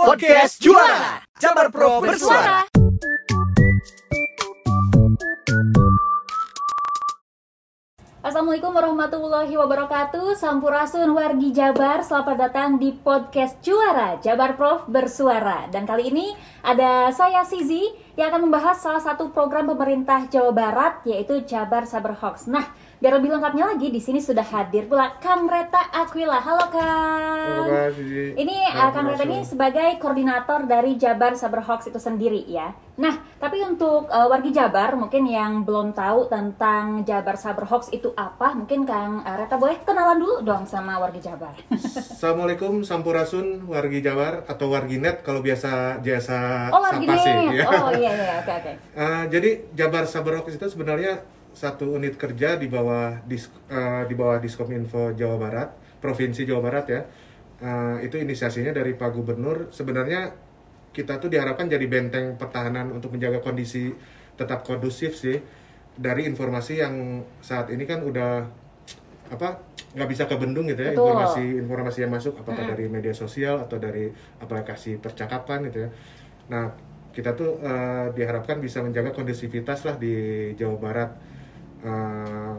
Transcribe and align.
Podcast 0.00 0.64
Juara. 0.64 1.20
Jabar 1.36 1.68
Pro 1.68 2.00
Bersuara. 2.00 2.64
Assalamualaikum 8.24 8.72
warahmatullahi 8.72 9.52
wabarakatuh. 9.60 10.40
Sampurasun 10.40 11.12
wargi 11.12 11.52
Jabar 11.52 12.00
Selamat 12.00 12.48
datang 12.48 12.80
di 12.80 12.96
podcast 12.96 13.60
Juara 13.60 14.16
Jabar 14.24 14.56
Prof 14.56 14.88
Bersuara. 14.88 15.68
Dan 15.68 15.84
kali 15.84 16.08
ini 16.08 16.32
ada 16.64 17.12
saya 17.12 17.44
Sizi 17.44 17.84
Yang 18.16 18.32
akan 18.32 18.40
membahas 18.48 18.80
salah 18.80 19.04
satu 19.04 19.28
program 19.36 19.68
pemerintah 19.68 20.24
Jawa 20.32 20.56
Barat 20.56 21.04
Yaitu 21.04 21.44
Jabar 21.44 21.84
Saber 21.84 22.16
Hoax. 22.16 22.48
Nah 22.48 22.72
biar 23.00 23.16
lebih 23.16 23.32
lengkapnya 23.32 23.64
lagi 23.64 23.88
di 23.88 23.96
sini 23.96 24.20
sudah 24.20 24.44
hadir 24.44 24.84
pula 24.84 25.16
Kang 25.24 25.48
Reta 25.48 25.88
Aquila 25.88 26.36
Halo 26.36 26.68
Kang 26.68 27.64
Halo. 27.64 27.88
Ini 28.36 28.56
uh, 28.76 28.92
Kang 28.92 29.08
Reta 29.08 29.24
ini 29.24 29.40
sebagai 29.40 29.96
koordinator 29.96 30.68
dari 30.68 31.00
Jabar 31.00 31.32
Saber 31.32 31.64
Hoax 31.64 31.88
itu 31.88 31.96
sendiri 31.96 32.44
ya. 32.44 32.76
Nah, 33.00 33.16
tapi 33.40 33.64
untuk 33.64 34.04
uh, 34.12 34.28
wargi 34.28 34.52
Jabar 34.52 35.00
mungkin 35.00 35.24
yang 35.24 35.64
belum 35.64 35.96
tahu 35.96 36.28
tentang 36.28 37.00
Jabar 37.08 37.40
Saber 37.40 37.64
Hoax 37.64 37.88
itu 37.96 38.12
apa, 38.12 38.52
mungkin 38.52 38.84
Kang 38.84 39.24
uh, 39.24 39.32
Reta 39.32 39.56
boleh 39.56 39.80
kenalan 39.80 40.20
dulu 40.20 40.44
dong 40.44 40.68
sama 40.68 41.00
wargi 41.00 41.24
Jabar. 41.24 41.56
Assalamualaikum 42.12 42.84
Sampurasun 42.84 43.64
wargi 43.64 44.04
Jabar 44.04 44.44
atau 44.44 44.68
warginet 44.68 45.24
kalau 45.24 45.40
biasa 45.40 46.04
jasa 46.04 46.68
oh, 46.68 46.84
wargi 46.84 47.08
nih. 47.08 47.56
ya. 47.56 47.64
Oh 47.64 47.96
iya 47.96 48.12
iya 48.12 48.34
oke 48.44 48.52
oke. 48.60 48.72
Eh, 48.76 49.22
jadi 49.32 49.50
Jabar 49.72 50.04
Saberok 50.04 50.52
itu 50.52 50.68
sebenarnya 50.68 51.39
satu 51.52 51.98
unit 51.98 52.14
kerja 52.14 52.56
di 52.56 52.70
bawah 52.70 53.20
dis, 53.26 53.50
eh, 53.70 54.02
di 54.06 54.14
bawah 54.14 54.38
Diskominfo 54.38 55.12
Jawa 55.14 55.36
Barat, 55.36 55.68
Provinsi 55.98 56.46
Jawa 56.46 56.62
Barat 56.62 56.86
ya. 56.88 57.00
Eh, 57.60 57.96
itu 58.08 58.16
inisiasinya 58.16 58.72
dari 58.72 58.96
Pak 58.96 59.10
Gubernur. 59.12 59.68
Sebenarnya 59.68 60.32
kita 60.90 61.22
tuh 61.22 61.30
diharapkan 61.30 61.70
jadi 61.70 61.86
benteng 61.86 62.34
pertahanan 62.34 62.90
untuk 62.90 63.14
menjaga 63.14 63.38
kondisi 63.38 63.94
tetap 64.34 64.66
kondusif 64.66 65.14
sih 65.14 65.38
dari 65.94 66.26
informasi 66.26 66.80
yang 66.80 67.22
saat 67.44 67.70
ini 67.70 67.84
kan 67.86 68.02
udah 68.02 68.48
apa 69.30 69.62
nggak 69.94 70.08
bisa 70.10 70.24
kebendung 70.26 70.66
gitu 70.70 70.82
ya 70.82 70.90
Betul. 70.94 71.06
informasi 71.06 71.44
informasi 71.66 71.98
yang 72.02 72.12
masuk 72.14 72.34
apakah 72.42 72.66
dari 72.66 72.90
media 72.90 73.14
sosial 73.14 73.62
atau 73.62 73.78
dari 73.78 74.10
aplikasi 74.42 74.98
percakapan 74.98 75.70
gitu 75.70 75.86
ya 75.86 75.90
nah 76.50 76.74
kita 77.10 77.34
tuh 77.34 77.58
eh, 77.62 78.06
diharapkan 78.14 78.58
bisa 78.58 78.82
menjaga 78.82 79.14
kondusivitas 79.14 79.86
lah 79.86 79.98
di 79.98 80.14
Jawa 80.58 80.78
Barat 80.78 81.10
eh, 81.82 82.54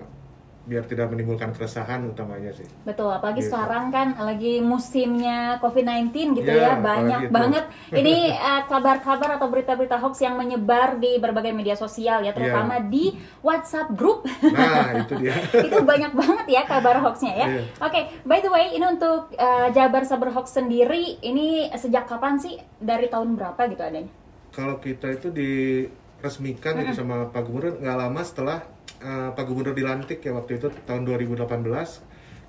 biar 0.61 0.85
tidak 0.85 1.09
menimbulkan 1.09 1.49
keresahan 1.51 2.05
utamanya 2.05 2.53
sih 2.53 2.69
Betul, 2.85 3.09
apalagi 3.09 3.41
Gitu. 3.41 3.49
sekarang 3.49 3.89
kan 3.89 4.13
lagi 4.15 4.61
musimnya 4.61 5.57
COVID-19 5.57 6.37
gitu 6.37 6.45
Ya, 6.47 6.53
ya, 6.53 6.73
banyak 6.77 6.77
apalagi 6.77 7.25
itu. 7.25 7.33
banget 7.33 7.65
ini 7.99 8.15
eh, 8.29 8.61
kabar-kabar 8.69 9.41
atau 9.41 9.49
berita-berita 9.49 9.97
hoax 9.97 10.21
yang 10.21 10.37
menyebar 10.37 11.01
di 11.01 11.17
berbagai 11.17 11.49
media 11.49 11.73
sosial 11.73 12.21
ya, 12.21 12.29
terutama 12.31 12.77
di 12.77 13.09
WhatsApp 13.41 13.89
grup. 13.91 14.21
nah 14.45 14.93
itu 15.01 15.13
dia 15.17 15.33
itu 15.59 15.81
banyak 15.81 16.13
banget 16.13 16.45
ya 16.47 16.61
kabar 16.63 17.01
hoaxnya 17.01 17.33
ya. 17.35 17.47
Iya. 17.49 17.61
Oke, 17.81 17.99
by 18.21 18.39
the 18.39 18.49
way, 18.49 18.65
ini 18.71 18.85
untuk 18.87 19.33
uh, 19.33 19.67
Jabar 19.71 20.05
Saber 20.05 20.29
Hoax 20.29 20.53
sendiri, 20.53 21.17
ini 21.21 21.73
sejak 21.73 22.05
kapan 22.05 22.37
sih? 22.37 22.53
Dari 22.77 23.09
tahun 23.09 23.33
berapa 23.33 23.65
gitu 23.65 23.81
adanya? 23.81 24.13
kalau 24.51 24.77
kita 24.77 25.07
itu 25.09 25.31
diresmikan 25.31 26.75
itu 26.77 26.93
sama 26.93 27.25
Pak 27.25 27.41
Gubernur 27.41 27.79
nggak 27.79 27.97
lama 27.97 28.21
setelah 28.21 28.59
eh, 29.01 29.29
Pak 29.33 29.43
Gubernur 29.43 29.73
dilantik 29.73 30.21
ya 30.21 30.31
waktu 30.31 30.61
itu 30.61 30.69
tahun 30.85 31.03
2018 31.03 31.49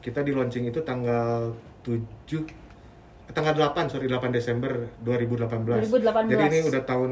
kita 0.03 0.21
di 0.21 0.33
launching 0.35 0.69
itu 0.69 0.83
tanggal 0.83 1.55
7 1.83 1.97
eh, 2.39 3.33
tanggal 3.33 3.55
8 3.57 3.89
sorry 3.89 4.07
8 4.07 4.29
Desember 4.31 4.93
2018. 5.01 5.89
2018. 5.89 6.29
Jadi 6.29 6.45
ini 6.47 6.61
udah 6.69 6.83
tahun 6.85 7.11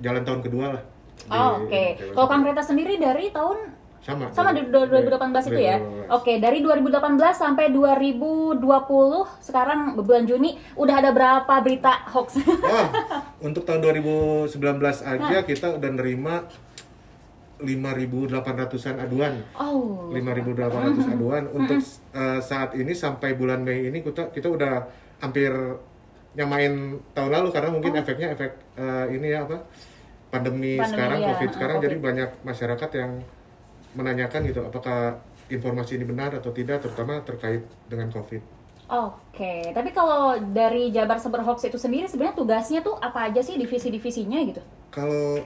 jalan 0.00 0.22
tahun 0.24 0.40
kedua 0.42 0.66
lah. 0.74 0.82
Oh, 1.30 1.62
Oke, 1.62 1.94
di- 1.94 2.10
kalau 2.10 2.26
Kang 2.26 2.42
Reta 2.42 2.60
sendiri 2.60 2.98
dari 2.98 3.30
tahun 3.30 3.70
sama 4.04 4.28
sama 4.36 4.52
di 4.52 4.68
2018 4.68 5.48
itu 5.48 5.62
ya? 5.64 5.80
2018. 5.80 6.12
Oke, 6.12 6.32
dari 6.36 6.58
2018 6.60 7.32
sampai 7.32 7.72
2020 7.72 8.60
sekarang 9.40 9.96
bulan 9.96 10.28
Juni 10.28 10.60
udah 10.76 10.94
ada 11.00 11.10
berapa 11.14 11.54
berita 11.64 12.04
hoax? 12.12 12.36
Wah, 12.44 12.88
untuk 13.40 13.64
tahun 13.64 13.80
2019 13.80 14.52
aja 15.00 15.36
kita 15.40 15.80
udah 15.80 15.90
nerima 15.96 16.44
5.800-an 17.62 18.96
aduan. 19.04 19.34
oh. 19.58 20.10
5.800 20.10 21.14
aduan 21.14 21.44
untuk 21.54 21.78
eh, 22.14 22.40
saat 22.42 22.74
ini 22.74 22.92
sampai 22.94 23.38
bulan 23.38 23.62
Mei 23.62 23.86
ini 23.90 24.02
kita 24.02 24.34
kita 24.34 24.50
udah 24.50 24.86
hampir 25.22 25.50
nyamain 26.34 26.98
tahun 27.14 27.30
lalu 27.30 27.48
karena 27.54 27.70
mungkin 27.70 27.94
efeknya 27.94 28.34
efek 28.34 28.58
eh, 28.74 29.06
ini 29.14 29.30
ya 29.30 29.46
apa 29.46 29.62
pandemi, 30.34 30.74
Pandemi, 30.74 30.90
sekarang 30.90 31.18
ya, 31.22 31.26
covid 31.30 31.50
sekarang 31.54 31.76
COVID. 31.78 31.84
jadi 31.86 31.96
banyak 32.02 32.30
masyarakat 32.42 32.90
yang 32.98 33.10
menanyakan 33.94 34.40
gitu 34.50 34.60
apakah 34.66 35.22
informasi 35.46 35.94
ini 35.94 36.04
benar 36.08 36.34
atau 36.34 36.50
tidak 36.50 36.82
terutama 36.82 37.22
terkait 37.22 37.62
dengan 37.86 38.10
covid. 38.10 38.42
Oke, 38.84 39.72
tapi 39.72 39.96
kalau 39.96 40.36
dari 40.52 40.92
Jabar 40.92 41.16
Saber 41.16 41.40
Hoax 41.40 41.64
itu 41.64 41.80
sendiri 41.80 42.04
sebenarnya 42.04 42.36
tugasnya 42.36 42.84
tuh 42.84 43.00
apa 43.00 43.32
aja 43.32 43.40
sih 43.40 43.56
divisi-divisinya 43.56 44.44
gitu? 44.44 44.60
Kalau 44.92 45.40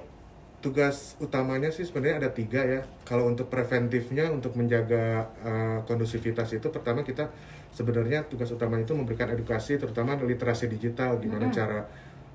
tugas 0.58 1.14
utamanya 1.22 1.70
sih 1.70 1.86
sebenarnya 1.86 2.26
ada 2.26 2.30
tiga 2.34 2.66
ya. 2.66 2.80
Kalau 3.06 3.30
untuk 3.30 3.46
preventifnya 3.46 4.30
untuk 4.34 4.58
menjaga 4.58 5.30
uh, 5.46 5.78
kondusivitas 5.86 6.50
itu 6.54 6.66
pertama 6.74 7.06
kita 7.06 7.30
sebenarnya 7.70 8.26
tugas 8.26 8.50
utama 8.50 8.80
itu 8.80 8.90
memberikan 8.96 9.30
edukasi 9.30 9.78
terutama 9.78 10.18
literasi 10.18 10.66
digital 10.66 11.20
gimana 11.22 11.52
cara 11.52 11.86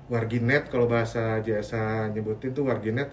warginet 0.08 0.72
kalau 0.72 0.88
bahasa 0.88 1.42
jasa 1.44 2.08
nyebutin 2.12 2.54
tuh 2.54 2.64
warginet 2.68 3.12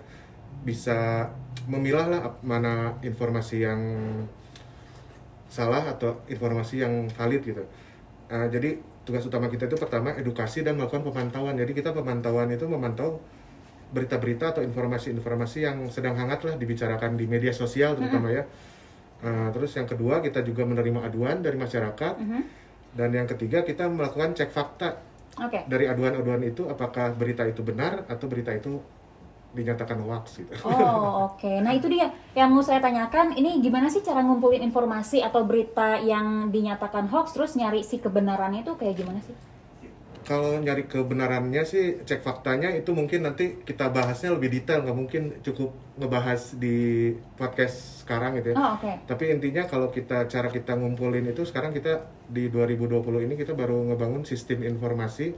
bisa 0.61 1.28
memilah 1.66 2.07
lah 2.07 2.22
mana 2.45 2.95
informasi 3.01 3.66
yang 3.66 3.81
salah 5.51 5.83
atau 5.83 6.23
informasi 6.31 6.88
yang 6.88 7.11
valid 7.11 7.43
gitu. 7.43 7.63
Uh, 8.31 8.47
jadi 8.47 8.79
tugas 9.03 9.28
utama 9.28 9.51
kita 9.51 9.67
itu 9.67 9.75
pertama 9.75 10.16
edukasi 10.16 10.63
dan 10.63 10.79
melakukan 10.79 11.03
pemantauan. 11.03 11.59
Jadi 11.59 11.75
kita 11.75 11.91
pemantauan 11.91 12.47
itu 12.53 12.63
memantau 12.63 13.19
berita-berita 13.91 14.56
atau 14.56 14.62
informasi-informasi 14.63 15.57
yang 15.62 15.78
sedang 15.91 16.16
hangat 16.16 16.47
lah 16.47 16.56
dibicarakan 16.56 17.19
di 17.19 17.28
media 17.28 17.52
sosial 17.52 18.00
terutama 18.00 18.31
ya. 18.31 18.44
Uh, 19.22 19.53
terus 19.53 19.78
yang 19.78 19.85
kedua 19.85 20.18
kita 20.18 20.41
juga 20.41 20.66
menerima 20.66 21.06
aduan 21.06 21.46
dari 21.46 21.53
masyarakat 21.53 22.18
Mhm. 22.18 22.41
dan 22.97 23.09
yang 23.13 23.28
ketiga 23.29 23.62
kita 23.62 23.85
melakukan 23.85 24.34
cek 24.34 24.50
fakta 24.50 24.97
Oke. 25.38 25.62
dari 25.69 25.85
aduan-aduan 25.85 26.41
itu 26.41 26.66
apakah 26.66 27.13
berita 27.13 27.46
itu 27.46 27.62
benar 27.62 28.02
atau 28.09 28.25
berita 28.25 28.50
itu 28.50 28.81
dinyatakan 29.52 30.00
hoax 30.08 30.40
gitu. 30.40 30.56
Oh 30.63 30.72
oke, 31.35 31.59
nah 31.59 31.75
itu 31.75 31.91
dia 31.91 32.08
yang 32.31 32.56
mau 32.56 32.63
saya 32.63 32.79
tanyakan. 32.79 33.35
Ini 33.35 33.59
gimana 33.59 33.91
sih 33.91 34.00
cara 34.00 34.23
ngumpulin 34.23 34.63
informasi 34.63 35.19
atau 35.19 35.44
berita 35.44 36.00
yang 36.00 36.47
dinyatakan 36.50 37.12
hoax, 37.12 37.35
terus 37.35 37.59
nyari 37.59 37.84
si 37.84 38.00
kebenarannya 38.00 38.63
itu 38.63 38.73
kayak 38.79 38.96
gimana 38.96 39.19
sih? 39.19 39.35
Kalau 40.31 40.63
nyari 40.63 40.87
kebenarannya 40.87 41.67
sih 41.67 42.07
cek 42.07 42.23
faktanya 42.23 42.71
itu 42.71 42.95
mungkin 42.95 43.27
nanti 43.27 43.59
kita 43.67 43.91
bahasnya 43.91 44.31
lebih 44.31 44.47
detail 44.47 44.79
nggak 44.79 44.95
mungkin 44.95 45.43
cukup 45.43 45.75
ngebahas 45.99 46.55
di 46.55 47.11
podcast 47.35 48.07
sekarang 48.07 48.39
gitu 48.39 48.55
ya. 48.55 48.55
Oh 48.55 48.79
oke. 48.79 49.11
Tapi 49.11 49.27
intinya 49.27 49.67
kalau 49.67 49.91
kita 49.91 50.31
cara 50.31 50.47
kita 50.47 50.79
ngumpulin 50.79 51.27
itu 51.27 51.43
sekarang 51.43 51.75
kita 51.75 52.07
di 52.31 52.47
2020 52.47 53.27
ini 53.27 53.35
kita 53.35 53.51
baru 53.51 53.91
ngebangun 53.91 54.23
sistem 54.23 54.63
informasi 54.63 55.35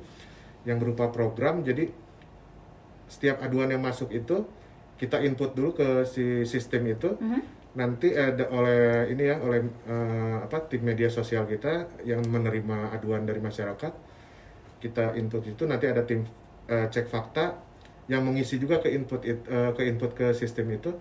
yang 0.70 0.78
berupa 0.78 1.10
program. 1.10 1.66
Jadi 1.66 1.90
setiap 3.10 3.42
aduan 3.42 3.74
yang 3.74 3.82
masuk 3.82 4.14
itu 4.14 4.46
kita 5.02 5.26
input 5.26 5.58
dulu 5.58 5.74
ke 5.74 6.06
si 6.06 6.46
sistem 6.46 6.86
itu. 6.86 7.18
Mhm. 7.18 7.42
Nanti 7.82 8.14
ada 8.14 8.46
oleh 8.54 9.10
ini 9.10 9.26
ya 9.26 9.42
oleh 9.42 9.66
eh, 9.90 10.38
apa 10.46 10.70
tim 10.70 10.86
media 10.86 11.10
sosial 11.10 11.50
kita 11.50 11.90
yang 12.06 12.22
menerima 12.30 12.94
aduan 12.94 13.26
dari 13.26 13.42
masyarakat 13.42 14.03
kita 14.84 15.16
input 15.16 15.48
itu 15.48 15.64
nanti 15.64 15.88
ada 15.88 16.04
tim 16.04 16.28
eh, 16.68 16.88
cek 16.92 17.08
fakta 17.08 17.56
yang 18.12 18.28
mengisi 18.28 18.60
juga 18.60 18.84
ke 18.84 18.92
input 18.92 19.24
it- 19.24 19.48
eh, 19.48 19.72
ke 19.72 19.88
input 19.88 20.12
ke 20.12 20.36
sistem 20.36 20.76
itu. 20.76 20.92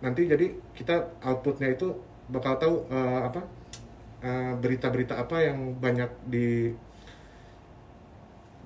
Nanti 0.00 0.24
jadi 0.24 0.56
kita 0.72 1.20
outputnya 1.20 1.68
itu 1.76 1.92
bakal 2.32 2.56
tahu 2.56 2.74
eh, 2.88 3.20
apa 3.28 3.40
berita-berita 4.60 5.16
apa 5.16 5.40
yang 5.40 5.80
banyak 5.80 6.12
di 6.28 6.68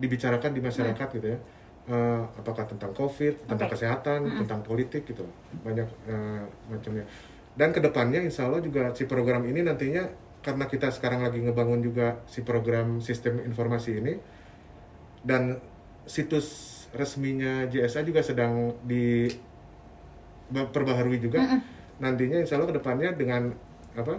dibicarakan 0.02 0.50
di 0.50 0.58
masyarakat 0.58 1.08
gitu 1.14 1.26
ya. 1.34 1.38
Eh, 1.84 2.22
apakah 2.40 2.64
tentang 2.66 2.96
covid 2.96 3.44
tentang 3.46 3.68
kesehatan 3.70 4.20
tentang 4.42 4.60
politik 4.66 5.06
gitu. 5.06 5.26
Banyak 5.62 5.88
eh, 6.10 6.42
macamnya. 6.70 7.06
Dan 7.54 7.70
ke 7.70 7.78
depannya 7.78 8.18
insya 8.18 8.50
Allah 8.50 8.58
juga 8.58 8.90
si 8.98 9.06
program 9.06 9.46
ini 9.46 9.62
nantinya 9.62 10.02
karena 10.42 10.66
kita 10.66 10.90
sekarang 10.90 11.22
lagi 11.22 11.38
ngebangun 11.40 11.80
juga 11.80 12.18
si 12.26 12.42
program 12.42 12.98
sistem 12.98 13.40
informasi 13.46 14.02
ini 14.02 14.14
dan 15.24 15.56
situs 16.04 16.76
resminya 16.94 17.66
JSA 17.66 18.06
juga 18.06 18.22
sedang 18.22 18.70
diperbaharui 18.86 21.18
juga. 21.18 21.42
Nantinya 21.98 22.38
insya 22.38 22.54
Allah 22.60 22.68
ke 22.70 22.78
depannya 22.78 23.10
dengan 23.16 23.50
apa 23.94 24.18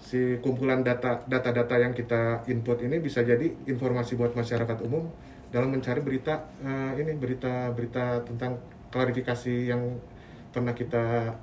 si 0.00 0.40
kumpulan 0.40 0.82
data 0.82 1.22
data-data 1.28 1.78
yang 1.78 1.94
kita 1.94 2.42
input 2.48 2.82
ini 2.82 2.98
bisa 2.98 3.22
jadi 3.22 3.52
informasi 3.68 4.16
buat 4.16 4.32
masyarakat 4.32 4.80
umum 4.82 5.12
dalam 5.52 5.70
mencari 5.70 6.00
berita 6.00 6.40
eh, 6.64 6.98
ini 6.98 7.12
berita-berita 7.14 8.24
tentang 8.26 8.58
klarifikasi 8.90 9.70
yang 9.70 10.00
pernah 10.50 10.74
kita 10.74 11.36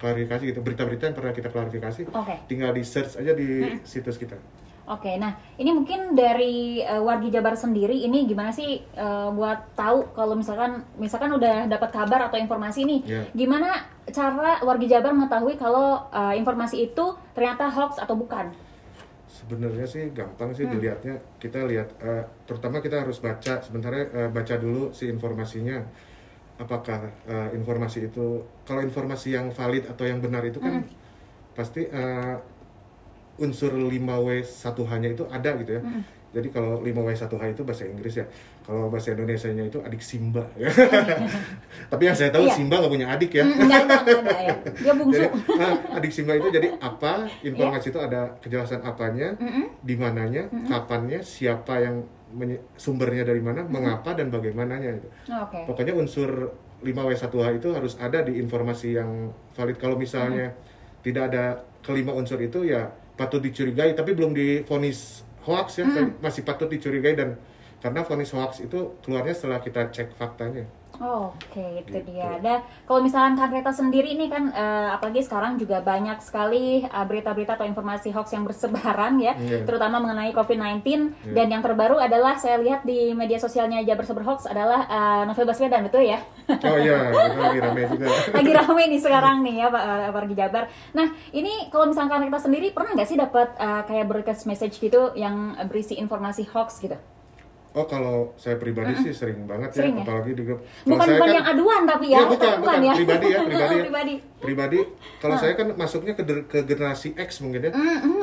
klarifikasi 0.00 0.42
gitu 0.52 0.60
berita-berita 0.64 1.12
yang 1.12 1.16
pernah 1.16 1.32
kita 1.32 1.48
klarifikasi. 1.52 2.02
Oke. 2.08 2.34
tinggal 2.48 2.72
di 2.72 2.82
search 2.84 3.20
aja 3.20 3.32
di 3.32 3.80
situs 3.84 4.16
kita 4.16 4.36
Oke, 4.88 5.16
nah 5.16 5.36
ini 5.54 5.70
mungkin 5.70 6.14
dari 6.14 6.80
eh, 6.80 6.98
wargi 6.98 7.30
Jabar 7.30 7.54
sendiri 7.54 7.94
ini 7.94 8.26
gimana 8.26 8.50
sih 8.50 8.80
eh, 8.82 9.28
buat 9.30 9.76
tahu 9.76 10.12
kalau 10.12 10.34
misalkan 10.34 10.82
misalkan 10.96 11.30
udah 11.32 11.68
dapat 11.68 11.90
kabar 11.90 12.26
atau 12.26 12.36
informasi 12.36 12.84
nih, 12.84 13.00
Iya. 13.06 13.22
gimana 13.32 13.86
cara 14.10 14.58
wargi 14.60 14.90
Jabar 14.90 15.14
mengetahui 15.14 15.54
kalau 15.56 16.08
eh, 16.10 16.34
informasi 16.36 16.90
itu 16.90 17.04
ternyata 17.32 17.70
hoax 17.70 17.98
atau 17.98 18.16
bukan? 18.16 18.50
sebenarnya 19.30 19.86
sih 19.86 20.10
gampang 20.10 20.52
sih 20.52 20.66
dilihatnya. 20.66 21.16
Kita 21.38 21.64
lihat 21.64 21.88
eh, 22.02 22.26
terutama 22.44 22.82
kita 22.82 23.06
harus 23.06 23.22
baca. 23.22 23.62
Sebenarnya 23.62 24.04
eh, 24.12 24.28
baca 24.28 24.54
dulu 24.58 24.90
si 24.92 25.06
informasinya. 25.06 25.80
Apakah 26.58 27.08
eh, 27.24 27.48
informasi 27.56 28.10
itu 28.10 28.42
kalau 28.66 28.82
informasi 28.82 29.32
yang 29.32 29.48
valid 29.48 29.88
atau 29.88 30.04
yang 30.04 30.20
benar 30.20 30.44
itu 30.44 30.60
kan 30.60 30.84
pasti 31.56 31.88
eh, 31.88 32.36
unsur 33.40 33.72
5W1H-nya 33.72 35.08
itu 35.10 35.24
ada 35.26 35.50
gitu 35.56 35.80
ya. 35.80 35.82
Jadi 36.30 36.46
kalau 36.54 36.78
5W1H 36.78 37.42
itu 37.50 37.62
bahasa 37.66 37.82
Inggris 37.90 38.14
ya. 38.14 38.26
Kalau 38.62 38.86
bahasa 38.86 39.10
Indonesianya 39.10 39.66
itu 39.66 39.82
adik 39.82 39.98
Simba 39.98 40.46
ya. 40.54 40.70
Tapi 41.90 42.02
yang 42.06 42.14
saya 42.14 42.30
tahu 42.30 42.46
Iya. 42.46 42.54
Simba 42.54 42.78
nggak 42.78 42.92
punya 42.92 43.08
adik 43.10 43.30
ya. 43.34 43.42
Hmm, 43.42 43.66
Enggak, 43.66 43.80
enggak, 43.82 44.38
ya. 44.38 44.54
Dia 44.78 44.92
bungsu. 44.94 45.22
Jadi 45.26 45.58
nah, 45.58 45.74
adik 45.98 46.12
Simba 46.14 46.32
itu 46.38 46.48
jadi 46.54 46.68
apa 46.78 47.26
informasi 47.50 47.90
itu 47.90 47.98
ada 47.98 48.30
kejelasan 48.38 48.78
apanya, 48.86 49.34
di 49.82 49.94
mananya, 49.98 50.46
kapannya, 50.70 51.18
siapa 51.18 51.82
yang 51.82 52.06
sumbernya 52.78 53.26
dari 53.26 53.42
mana, 53.42 53.66
mengapa 53.66 54.14
dan 54.14 54.30
bagaimananya 54.30 55.02
itu. 55.02 55.08
Oke. 55.34 55.66
Pokoknya 55.66 55.98
unsur 55.98 56.54
5W1H 56.78 57.58
itu 57.58 57.68
harus 57.74 57.98
ada 57.98 58.22
di 58.22 58.38
informasi 58.38 58.94
yang 58.94 59.34
valid. 59.50 59.82
Kalau 59.82 59.98
misalnya 59.98 60.54
tidak 61.02 61.34
ada 61.34 61.44
kelima 61.82 62.14
unsur 62.14 62.38
itu 62.38 62.62
ya 62.62 62.86
patut 63.20 63.44
dicurigai 63.44 63.92
tapi 63.92 64.16
belum 64.16 64.32
difonis 64.32 65.28
hoax 65.44 65.84
ya, 65.84 65.84
tapi 65.84 66.16
masih 66.24 66.40
patut 66.48 66.72
dicurigai 66.72 67.12
dan 67.12 67.36
karena 67.84 68.00
vonis 68.04 68.32
hoax 68.32 68.64
itu 68.64 68.96
keluarnya 69.04 69.36
setelah 69.36 69.60
kita 69.60 69.92
cek 69.92 70.16
faktanya. 70.16 70.64
Oke, 71.00 71.80
itu 71.80 71.96
Gitu. 71.96 72.12
dia. 72.12 72.36
Ada 72.36 72.54
kalau 72.84 73.00
misalkan 73.00 73.40
Reta 73.40 73.72
sendiri 73.72 74.12
ini 74.12 74.28
kan 74.28 74.52
eh, 74.52 74.88
apalagi 74.92 75.24
sekarang 75.24 75.56
juga 75.56 75.80
banyak 75.80 76.20
sekali 76.20 76.84
eh, 76.84 77.04
berita-berita 77.08 77.56
atau 77.56 77.64
informasi 77.64 78.12
hoax 78.12 78.36
yang 78.36 78.44
bersebaran 78.44 79.16
ya, 79.16 79.32
Iya. 79.32 79.64
terutama 79.64 79.96
mengenai 79.96 80.30
COVID-19 80.30 80.84
dan 81.32 81.48
yang 81.48 81.64
terbaru 81.64 81.96
adalah 81.96 82.36
saya 82.36 82.60
lihat 82.60 82.84
di 82.84 83.16
media 83.16 83.40
sosialnya 83.40 83.80
Jabar 83.80 84.04
Seber 84.04 84.28
Hoax 84.28 84.44
adalah 84.44 84.84
eh, 84.84 85.22
Novel 85.24 85.48
Baswedan 85.48 85.88
betul 85.88 86.04
ya? 86.04 86.20
Oh 86.50 86.76
iya, 86.76 87.08
lagi 87.32 87.58
rame 87.58 87.82
juga. 87.88 88.06
Lagi 88.36 88.52
rame 88.52 88.82
nih 88.92 89.00
sekarang 89.00 89.36
nih 89.40 89.54
ya 89.56 89.66
Pak 89.70 89.84
Wargi 90.12 90.34
Jabar. 90.36 90.64
Nah, 90.92 91.06
ini 91.32 91.70
kalau 91.72 91.88
misalkan 91.88 92.20
Reta 92.20 92.36
sendiri 92.38 92.76
pernah 92.76 92.92
nggak 92.92 93.08
sih 93.08 93.16
dapat 93.16 93.56
eh, 93.56 93.82
kayak 93.88 94.04
broadcast 94.04 94.44
message 94.44 94.76
gitu 94.76 95.16
yang 95.16 95.56
berisi 95.64 95.96
informasi 95.96 96.44
hoax 96.52 96.84
gitu? 96.84 97.00
Oh 97.70 97.86
kalau 97.86 98.34
saya 98.34 98.56
pribadi 98.56 98.98
sih 98.98 99.12
sering 99.12 99.46
banget 99.46 99.70
Sering 99.70 99.94
ya, 99.94 99.96
ya? 99.96 100.02
apalagi 100.02 100.30
di 100.32 100.42
grup. 100.42 100.58
Bukan 100.82 100.98
saya 101.00 101.14
bukan 101.14 101.22
kan- 101.24 101.36
yang 101.36 101.46
aduan 101.48 101.82
tapi 101.84 102.06
ya, 102.06 102.16
Ya, 102.16 102.24
bukan, 102.26 102.52
bukan, 102.58 102.78
ya. 102.80 102.92
pribadi 102.92 103.26
ya, 103.28 103.38
pribadi 103.46 103.70
ya. 103.70 103.80
pribadi. 103.80 104.14
pribadi 104.40 104.78
kalau 105.18 105.36
saya 105.36 105.52
kan 105.52 105.68
masuknya 105.74 106.12
ke, 106.12 106.22
ke 106.44 106.58
generasi 106.64 107.12
X 107.14 107.38
mungkin 107.40 107.60
ya 107.62 107.72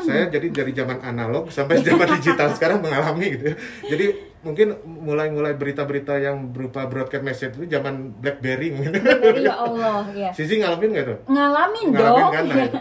saya 0.02 0.28
jadi 0.28 0.48
dari 0.52 0.72
zaman 0.74 1.00
analog 1.00 1.48
sampai 1.48 1.80
zaman 1.80 2.10
digital 2.12 2.50
sekarang 2.58 2.82
mengalami 2.82 3.26
gitu 3.32 3.46
ya 3.46 3.56
jadi 3.88 4.06
mungkin 4.40 4.68
mulai-mulai 4.84 5.54
berita-berita 5.54 6.18
yang 6.18 6.50
berupa 6.50 6.84
broadcast 6.84 7.22
message 7.22 7.54
itu 7.56 7.70
zaman 7.70 8.18
BlackBerry 8.18 8.74
mungkin 8.74 8.98
Jadi 8.98 9.42
ya 9.44 9.56
Allah, 9.56 10.10
ya. 10.12 10.30
Sisi 10.38 10.58
ngalamin 10.58 10.90
nggak 10.92 11.06
tuh 11.06 11.18
Ngalamin, 11.26 11.86
ngalamin 11.88 12.02
dong. 12.18 12.32
kan 12.34 12.44
nah, 12.44 12.56
Iya. 12.56 12.66
itu. 12.66 12.80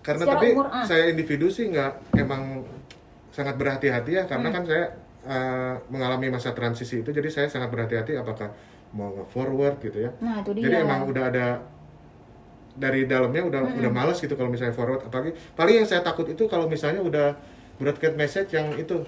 karena 0.00 0.22
Secara 0.24 0.34
tapi 0.34 0.46
umur, 0.50 0.66
ah. 0.66 0.82
saya 0.82 1.04
individu 1.06 1.46
sih 1.46 1.64
nggak 1.68 1.92
emang 2.16 2.42
sangat 3.30 3.54
berhati-hati 3.54 4.10
ya 4.10 4.22
Hmm. 4.22 4.30
karena 4.32 4.48
kan 4.50 4.62
saya 4.64 4.84
eh, 5.24 5.74
mengalami 5.92 6.32
masa 6.32 6.56
transisi 6.56 7.04
itu 7.04 7.10
jadi 7.12 7.28
saya 7.28 7.46
sangat 7.50 7.68
berhati-hati 7.68 8.16
apakah 8.16 8.52
mau 8.90 9.14
nge-forward 9.14 9.78
gitu 9.82 9.98
ya. 10.08 10.10
Nah, 10.18 10.42
itu 10.42 10.50
dia. 10.58 10.64
jadi 10.66 10.76
emang 10.82 11.06
udah 11.06 11.24
ada 11.30 11.46
dari 12.74 13.06
dalamnya 13.06 13.42
udah 13.46 13.60
udah 13.78 13.90
males 13.92 14.18
gitu 14.18 14.34
kalau 14.34 14.50
misalnya 14.50 14.74
forward. 14.74 15.06
Apalagi 15.06 15.34
paling 15.54 15.82
yang 15.82 15.86
saya 15.86 16.02
takut 16.02 16.26
itu 16.26 16.46
kalau 16.50 16.66
misalnya 16.66 17.02
udah 17.02 17.38
broadcast 17.78 18.16
message 18.18 18.50
yang 18.54 18.74
itu 18.74 19.06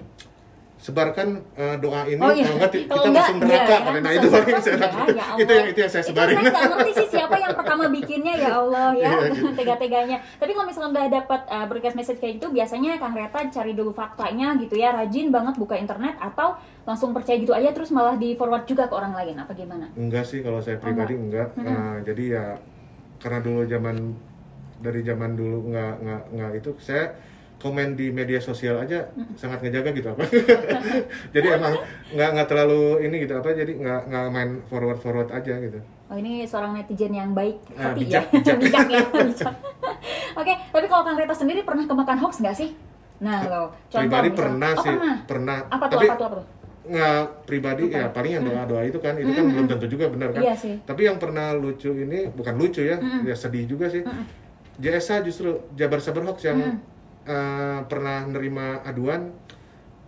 sebarkan 0.83 1.27
eh, 1.55 1.75
doa 1.79 2.03
ini 2.03 2.19
Oh, 2.19 2.27
iya. 2.29 2.43
kalau 2.43 2.59
enggak 2.59 2.71
Kalau 2.75 2.83
kita 2.83 3.07
enggak, 3.07 3.23
masuk 3.23 3.37
neraka 3.39 3.71
iya, 3.71 3.79
nah 3.79 4.01
masuk 4.03 4.11
itu 4.13 4.27
paling 4.27 4.47
neraka. 4.51 4.59
saya 4.59 4.75
Ya, 4.75 5.15
ya 5.15 5.25
itu 5.39 5.51
yang 5.53 5.67
itu 5.71 5.79
yang 5.79 5.91
saya 5.91 6.03
Itu 6.03 6.09
sebarin 6.11 6.35
saya 6.35 6.43
nggak 6.43 6.65
ngerti 6.67 6.91
sih 6.93 7.07
siapa 7.09 7.35
yang 7.39 7.53
pertama 7.53 7.83
bikinnya 7.87 8.33
ya 8.35 8.51
Allah 8.53 8.89
ya 8.91 9.07
Iya, 9.15 9.31
gitu. 9.31 9.47
tega-teganya. 9.57 10.17
Tapi 10.35 10.51
kalau 10.51 10.67
misalnya 10.67 10.89
udah 10.91 11.05
dapat 11.13 11.41
uh, 11.47 11.65
broadcast 11.65 11.95
message 11.95 12.19
kayak 12.19 12.33
gitu, 12.35 12.47
biasanya 12.49 12.91
Kang 12.97 13.15
Reta 13.15 13.39
cari 13.47 13.71
dulu 13.71 13.91
faktanya 13.91 14.47
gitu 14.57 14.75
ya, 14.75 14.91
rajin 14.91 15.27
banget 15.29 15.55
buka 15.55 15.75
internet 15.75 16.19
atau 16.19 16.59
langsung 16.83 17.09
percaya 17.09 17.39
gitu 17.39 17.51
aja 17.51 17.71
terus 17.71 17.87
malah 17.89 18.13
di 18.13 18.35
forward 18.35 18.63
juga 18.63 18.83
ke 18.83 18.93
orang 18.93 19.13
lain 19.13 19.39
apa 19.39 19.51
gimana? 19.53 19.87
enggak 19.93 20.25
sih 20.25 20.43
kalau 20.43 20.59
saya 20.59 20.75
pribadi 20.75 21.15
enggak, 21.15 21.55
Nah, 21.55 22.03
jadi 22.03 22.23
ya 22.29 22.45
karena 23.17 23.39
dulu 23.39 23.63
zaman 23.63 23.95
dari 24.77 24.99
zaman 24.99 25.31
dulu 25.31 25.57
enggak 25.65 25.93
enggak 25.97 26.21
enggak 26.29 26.51
itu 26.53 26.69
saya 26.77 27.05
komen 27.63 27.95
di 27.95 28.11
media 28.11 28.37
sosial 28.37 28.75
aja 28.77 29.07
sangat 29.33 29.63
ngejaga 29.63 29.89
gitu 29.89 30.07
apa 30.09 30.27
jadi 31.33 31.47
emang 31.57 31.79
nggak 32.11 32.29
nggak 32.29 32.47
terlalu 32.47 32.81
ini 33.01 33.15
gitu 33.17 33.33
apa 33.33 33.49
jadi 33.51 33.71
nggak 33.71 34.01
nggak 34.05 34.25
main 34.29 34.49
forward 34.63 34.99
forward 34.99 35.31
aja 35.31 35.55
gitu 35.57 35.79
Oh 36.03 36.19
ini 36.19 36.43
seorang 36.43 36.75
netizen 36.75 37.09
yang 37.09 37.31
baik 37.31 37.57
Ah, 37.73 37.89
hati 37.89 38.05
bijak, 38.05 38.27
ya, 38.27 38.37
bijak. 38.37 38.57
bijak 38.59 38.85
ya. 38.85 39.01
bijak. 39.23 39.55
Oke, 40.35 40.53
tapi 40.69 40.85
kalau 40.85 41.01
Kang 41.01 41.17
Reta 41.17 41.33
sendiri 41.33 41.63
pernah 41.63 41.83
kemakan 41.83 42.19
hoax 42.19 42.37
nggak 42.37 42.53
sih? 42.53 42.69
Nah 43.17 43.41
lo, 43.43 43.73
contoh 43.87 43.97
pribadi 44.03 44.29
misal- 44.29 44.37
pernah 44.37 44.71
oh, 44.71 44.83
sih 44.83 44.93
pernah. 44.93 45.15
pernah 45.25 45.57
Apa 45.65 45.85
tuh? 45.87 45.95
tapi 45.95 46.05
apa 46.05 46.13
tuh? 46.13 46.27
Apa 46.27 46.35
tuh? 46.37 46.45
nggak 46.83 47.17
pribadi 47.47 47.83
ya 47.87 48.11
paling 48.11 48.31
yang 48.33 48.43
doa 48.43 48.61
doa 48.67 48.83
itu 48.83 48.99
kan 48.99 49.15
itu 49.15 49.31
kan 49.31 49.45
belum 49.47 49.65
tentu 49.65 49.87
juga 49.87 50.05
benar 50.05 50.29
kan 50.29 50.43
Iya 50.43 50.53
sih. 50.53 50.75
tapi 50.83 51.07
yang 51.07 51.15
pernah 51.15 51.55
lucu 51.55 51.89
ini 51.89 52.27
bukan 52.29 52.53
lucu 52.53 52.83
ya 52.83 52.99
ya 53.23 53.33
sedih 53.33 53.63
juga 53.65 53.87
sih 53.87 54.03
JSA 54.75 55.23
justru 55.23 55.63
Jabar 55.71 55.97
Sabar 55.97 56.27
Hoax 56.27 56.43
yang 56.43 56.83
eh, 57.27 57.79
pernah 57.87 58.27
nerima 58.27 58.81
aduan 58.83 59.31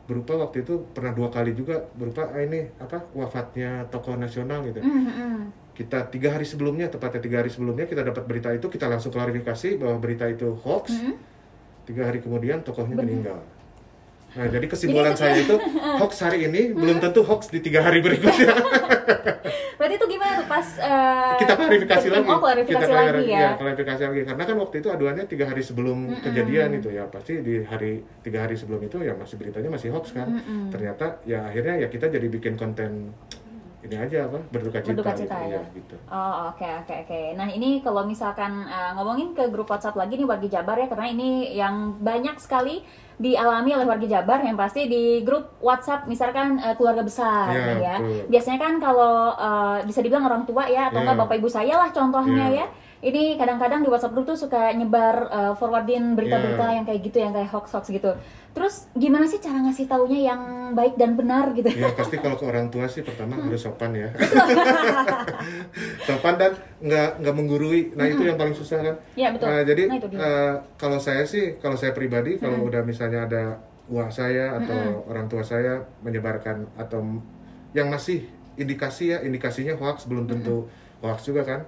berupa 0.06 0.38
waktu 0.38 0.62
itu 0.62 0.86
pernah 0.94 1.18
dua 1.18 1.34
kali 1.34 1.58
juga 1.58 1.82
berupa 1.98 2.30
ah, 2.30 2.38
ini 2.38 2.70
apa 2.78 3.10
wafatnya 3.18 3.90
tokoh 3.90 4.14
nasional 4.14 4.62
gitu. 4.70 4.80
Hmm, 4.86 5.10
hmm. 5.10 5.40
kita 5.74 6.08
tiga 6.14 6.32
hari 6.38 6.46
sebelumnya 6.46 6.88
tepatnya 6.88 7.20
tiga 7.26 7.42
hari 7.42 7.50
sebelumnya 7.50 7.90
kita 7.90 8.06
dapat 8.06 8.24
berita 8.30 8.54
itu 8.54 8.70
kita 8.70 8.86
langsung 8.86 9.12
klarifikasi 9.12 9.82
bahwa 9.82 9.98
berita 9.98 10.30
itu 10.30 10.54
hoax. 10.62 10.94
Tiga 11.86 12.10
hari 12.10 12.22
kemudian 12.22 12.62
tokohnya 12.66 12.98
meninggal. 12.98 13.42
Nah 14.36 14.46
jadi 14.52 14.66
kesimpulan 14.68 15.18
saya 15.18 15.42
itu 15.42 15.58
hoax 16.00 16.22
hari 16.22 16.46
ini 16.46 16.76
belum 16.76 17.02
tentu 17.02 17.26
hoax 17.26 17.50
di 17.50 17.60
tiga 17.64 17.82
hari 17.82 18.04
berikutnya 18.04 18.52
Itu 19.96 20.06
gimana 20.06 20.32
tuh 20.36 20.48
pas 20.48 20.68
eh, 20.78 21.34
kita 21.40 21.54
klarifikasi 21.56 22.08
lagi. 22.12 22.28
Oh, 22.28 22.40
klarifikasi 22.40 22.84
kita 22.84 22.92
lagi 22.92 23.08
klarifikasi- 23.08 23.40
ya. 23.40 23.50
klarifikasi 23.56 24.02
lagi. 24.04 24.22
Karena 24.28 24.44
kan 24.44 24.56
waktu 24.60 24.76
itu 24.80 24.88
aduannya 24.92 25.26
tiga 25.26 25.46
hari 25.48 25.62
sebelum 25.62 25.98
kejadian 26.20 26.70
itu 26.76 26.90
ya. 26.92 27.04
Pasti 27.08 27.40
di 27.40 27.64
hari 27.64 27.92
tiga 28.22 28.44
hari 28.44 28.56
sebelum 28.56 28.82
itu 28.82 28.98
ya 29.00 29.16
masih 29.16 29.36
beritanya 29.40 29.70
masih 29.72 29.90
hoax 29.90 30.12
kan. 30.12 30.28
Ternyata 30.70 31.24
ya 31.24 31.48
akhirnya 31.48 31.80
ya 31.80 31.88
kita 31.88 32.08
jadi 32.08 32.28
bikin 32.28 32.56
konten 32.56 33.16
ini 33.86 33.96
aja 33.96 34.26
apa 34.26 34.40
berduka 34.50 34.82
cita, 34.82 34.90
Berduka 34.92 35.12
gitu, 35.14 35.22
cita, 35.30 35.38
ya. 35.46 35.62
gitu. 35.72 35.96
Oh 36.10 36.50
oke 36.50 36.66
oke 36.82 36.96
oke. 37.06 37.22
Nah 37.34 37.48
ini 37.48 37.80
kalau 37.80 38.02
misalkan 38.04 38.66
eh, 38.66 38.92
ngomongin 38.94 39.32
ke 39.32 39.46
grup 39.48 39.70
WhatsApp 39.70 39.94
lagi 39.94 40.18
nih 40.18 40.26
wargi 40.26 40.50
Jabar 40.50 40.76
ya 40.76 40.88
karena 40.88 41.08
ini 41.08 41.30
yang 41.54 41.76
banyak 42.00 42.36
sekali 42.38 42.82
dialami 43.16 43.72
oleh 43.72 43.88
wargi 43.88 44.10
Jabar 44.10 44.42
yang 44.42 44.58
pasti 44.58 44.86
di 44.86 45.22
grup 45.22 45.56
WhatsApp 45.62 46.04
misalkan 46.06 46.58
eh, 46.58 46.74
keluarga 46.74 47.00
besar 47.00 47.48
Iya, 47.48 47.74
ya. 47.78 47.96
betul. 48.02 48.26
Biasanya 48.28 48.60
kan 48.60 48.74
kalau 48.78 49.14
eh, 49.32 49.78
bisa 49.86 50.00
dibilang 50.02 50.26
orang 50.26 50.44
tua 50.44 50.66
ya 50.66 50.90
atau 50.90 51.00
Iya. 51.00 51.04
enggak 51.06 51.18
bapak 51.22 51.36
ibu 51.38 51.48
saya 51.48 51.74
lah 51.78 51.90
contohnya 51.90 52.46
Iya. 52.50 52.60
ya. 52.62 52.68
Ini 53.00 53.36
kadang-kadang 53.36 53.84
di 53.84 53.90
WhatsApp 53.90 54.14
group 54.14 54.26
tuh 54.26 54.38
suka 54.38 54.72
nyebar 54.72 55.28
eh, 55.28 55.54
forwardin 55.56 56.16
berita-berita 56.16 56.64
Iya. 56.64 56.74
yang 56.76 56.86
kayak 56.86 57.02
gitu 57.04 57.18
yang 57.20 57.34
kayak 57.34 57.50
hoax-hoax 57.50 57.92
gitu. 57.92 58.12
Terus 58.56 58.88
gimana 58.96 59.28
sih 59.28 59.38
cara 59.38 59.60
ngasih 59.62 59.84
taunya 59.86 60.32
yang 60.32 60.42
baik 60.72 60.96
dan 60.96 61.20
benar 61.20 61.52
gitu? 61.52 61.68
Ya 61.68 61.92
pasti 61.92 62.16
kalau 62.18 62.40
ke 62.40 62.48
orang 62.48 62.72
tua 62.72 62.88
sih 62.88 63.04
pertama 63.04 63.36
harus 63.36 63.60
sopan 63.60 63.92
ya. 63.92 64.10
sopan 66.08 66.36
dan 66.40 66.52
nggak 66.80 67.10
nggak 67.20 67.36
menggurui. 67.36 67.92
Nah 67.94 68.06
itu 68.08 68.24
yang 68.24 68.40
paling 68.40 68.56
susah 68.56 68.80
kan. 68.82 68.96
Iya, 69.14 69.28
betul. 69.36 69.48
Nah, 69.52 69.62
jadi 69.62 69.84
Nah, 69.86 70.00
eh, 70.16 70.54
kalau 70.80 70.98
saya 70.98 71.24
sih, 71.26 71.60
kalau 71.60 71.76
saya 71.76 71.92
pribadi, 71.92 72.40
kalau 72.40 72.64
udah 72.64 72.82
misalnya 72.82 73.28
ada 73.28 73.44
uang 73.86 74.10
saya 74.10 74.58
atau 74.58 75.06
orang 75.06 75.30
tua 75.30 75.46
saya 75.46 75.84
menyebarkan 76.02 76.66
atau 76.74 77.04
yang 77.76 77.92
masih 77.92 78.26
indikasi 78.56 79.12
ya, 79.12 79.20
indikasinya 79.22 79.76
hoax 79.76 80.08
belum 80.08 80.26
tentu 80.26 80.66
hoax 81.04 81.28
juga 81.28 81.44
kan. 81.44 81.62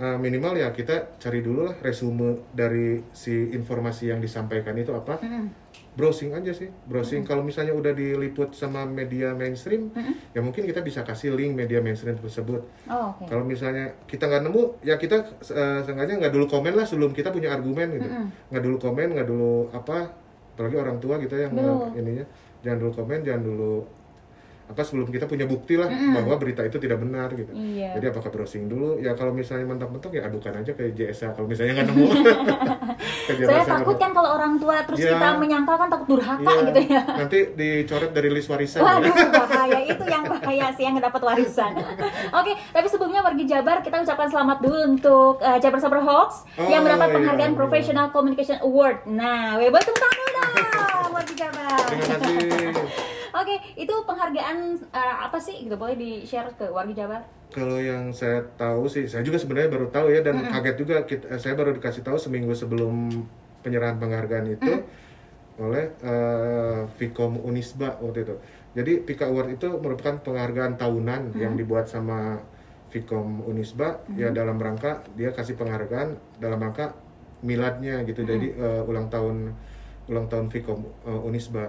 Eh, 0.00 0.16
minimal 0.16 0.56
ya 0.56 0.72
kita 0.72 1.20
cari 1.20 1.44
dulu 1.44 1.68
lah 1.68 1.76
resume 1.84 2.48
dari 2.56 3.04
si 3.12 3.52
informasi 3.52 4.08
yang 4.08 4.16
disampaikan 4.16 4.72
itu 4.74 4.96
apa. 4.96 5.20
Mm-mm. 5.20 5.52
browsing 5.90 6.32
aja 6.32 6.54
sih 6.56 6.70
browsing 6.88 7.26
kalau 7.26 7.44
misalnya 7.44 7.76
udah 7.76 7.92
diliput 7.92 8.56
sama 8.56 8.88
media 8.88 9.36
mainstream 9.36 9.92
Mm-mm. 9.92 10.32
ya 10.32 10.40
mungkin 10.40 10.64
kita 10.64 10.80
bisa 10.80 11.04
kasih 11.04 11.36
link 11.36 11.52
media 11.52 11.84
mainstream 11.84 12.16
tersebut 12.16 12.64
Oh, 12.88 13.12
oke. 13.12 13.28
kalau 13.28 13.44
misalnya 13.44 13.92
kita 14.08 14.24
nggak 14.24 14.48
nemu 14.48 14.62
ya 14.80 14.96
kita 14.96 15.20
uh, 15.50 15.80
seenggaknya 15.84 16.16
nggak 16.16 16.32
dulu 16.32 16.46
komen 16.48 16.72
lah 16.72 16.86
sebelum 16.88 17.12
kita 17.12 17.28
punya 17.28 17.52
argumen 17.52 18.00
gitu 18.00 18.08
nggak 18.48 18.62
dulu 18.64 18.76
komen 18.80 19.08
nggak 19.12 19.28
dulu 19.28 19.68
apa 19.70 20.08
apalagi 20.56 20.76
orang 20.78 20.96
tua 20.96 21.20
gitu 21.20 21.34
yang 21.36 21.52
ininya 21.92 22.24
jangan 22.62 22.78
dulu 22.80 22.92
komen 22.94 23.18
jangan 23.20 23.42
dulu 23.44 23.74
apa 24.70 24.80
sebelum 24.80 25.08
kita 25.08 25.26
punya 25.26 25.44
bukti 25.44 25.74
lah 25.74 25.86
Mm-mm. 25.86 26.14
bahwa 26.14 26.34
berita 26.36 26.62
itu 26.62 26.78
tidak 26.78 26.98
benar 26.98 27.26
gitu 27.32 27.50
Iya. 27.50 27.98
jadi 27.98 28.06
apakah 28.08 28.30
browsing 28.30 28.66
dulu 28.66 28.96
ya 28.96 29.12
kalau 29.12 29.30
misalnya 29.30 29.66
mentok-mentok 29.66 30.12
ya 30.12 30.24
adukan 30.24 30.54
aja 30.56 30.70
ke 30.70 30.90
JSA 30.90 31.34
kalau 31.34 31.44
misalnya 31.44 31.72
nggak 31.76 31.88
nemu 31.90 32.06
Saya 33.30 33.62
takut 33.64 33.96
kan 33.96 34.10
kalau 34.10 34.30
orang 34.32 34.54
tua 34.56 34.82
terus 34.82 34.98
Iya. 34.98 35.16
kita 35.16 35.28
menyangkal 35.36 35.76
kan 35.76 35.88
takut 35.88 36.06
durhaka 36.08 36.38
Iya, 36.44 36.62
gitu 36.64 36.80
ya. 36.88 37.02
nanti 37.06 37.38
dicoret 37.52 38.10
dari 38.10 38.28
list 38.28 38.46
warisan 38.46 38.80
Waduh, 38.80 39.06
ya. 39.06 39.26
bahaya 39.42 39.78
itu 39.82 40.04
yang 40.04 40.24
bahaya 40.24 40.66
sih 40.70 40.84
yang 40.84 40.96
dapat 40.96 41.20
warisan. 41.20 41.72
Oke, 42.38 42.52
tapi 42.68 42.86
sebelumnya 42.86 43.20
wargi 43.20 43.44
Jabar 43.44 43.80
kita 43.80 43.98
ucapkan 43.98 44.28
selamat 44.28 44.58
dulu 44.60 44.78
untuk 44.86 45.34
uh, 45.40 45.58
Jabar 45.58 45.78
Sabar 45.78 46.00
Hoax 46.00 46.46
Oh, 46.54 46.66
yang 46.66 46.82
mendapat 46.82 47.08
iya, 47.08 47.14
penghargaan 47.16 47.52
iya. 47.52 47.58
Professional 47.58 48.06
Communication 48.10 48.58
Award. 48.60 49.06
Nah, 49.06 49.56
webel 49.56 49.80
tepuk 49.80 49.98
tangan 49.98 50.28
dong 50.30 51.10
wargi 51.10 51.34
Jabar. 51.34 51.78
terima 51.88 52.06
kasih 52.12 52.79
Oke, 53.40 53.56
itu 53.72 53.94
penghargaan 54.04 54.76
uh, 54.92 55.16
apa 55.24 55.40
sih? 55.40 55.64
Gitu 55.64 55.72
boleh 55.72 55.96
di 55.96 56.28
share 56.28 56.52
ke 56.60 56.68
wargi 56.68 56.92
Jabar? 56.92 57.24
Kalau 57.50 57.80
yang 57.80 58.12
saya 58.12 58.44
tahu 58.60 58.84
sih, 58.86 59.08
saya 59.08 59.24
juga 59.24 59.40
sebenarnya 59.40 59.72
baru 59.72 59.88
tahu 59.88 60.12
ya 60.12 60.20
dan 60.20 60.44
kaget 60.44 60.76
juga. 60.76 60.96
Kita, 61.08 61.40
saya 61.40 61.56
baru 61.56 61.72
dikasih 61.74 62.04
tahu 62.04 62.20
seminggu 62.20 62.52
sebelum 62.52 63.24
penyerahan 63.64 63.98
penghargaan 63.98 64.46
itu 64.54 64.72
oleh 65.60 65.92
eh, 66.00 66.80
Vkom 66.94 67.42
Unisba 67.42 67.98
waktu 67.98 68.22
itu. 68.22 68.34
Jadi 68.70 68.92
Pika 69.02 69.26
Award 69.26 69.58
itu 69.58 69.68
merupakan 69.82 70.22
penghargaan 70.22 70.78
tahunan 70.78 71.34
yang 71.34 71.58
dibuat 71.58 71.90
sama 71.90 72.38
Vkom 72.94 73.42
Unisba 73.42 73.98
ya 74.14 74.30
dalam 74.30 74.58
rangka 74.62 75.02
dia 75.18 75.34
kasih 75.34 75.58
penghargaan 75.58 76.38
dalam 76.38 76.62
rangka 76.62 76.94
miladnya 77.42 78.06
gitu. 78.06 78.22
Jadi 78.22 78.54
eh, 78.54 78.82
ulang 78.86 79.10
tahun 79.10 79.50
ulang 80.06 80.30
tahun 80.30 80.46
Vkom 80.54 80.80
eh, 80.86 81.28
Unisba. 81.28 81.66